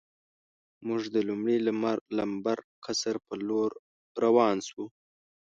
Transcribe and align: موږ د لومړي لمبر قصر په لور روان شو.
موږ 0.87 1.01
د 1.15 1.17
لومړي 1.27 1.57
لمبر 2.17 2.59
قصر 2.85 3.15
په 3.25 3.33
لور 3.47 3.69
روان 4.23 4.57
شو. 4.69 4.85